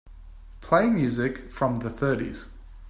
Play 0.61 0.89
music 0.89 1.51
from 1.51 1.75
the 1.75 1.91
thirties. 1.91 2.49